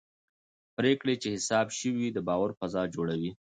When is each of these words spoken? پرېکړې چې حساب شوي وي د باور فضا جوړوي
پرېکړې 0.77 1.13
چې 1.21 1.29
حساب 1.35 1.67
شوي 1.79 1.95
وي 2.01 2.09
د 2.13 2.19
باور 2.27 2.49
فضا 2.59 2.83
جوړوي 2.95 3.31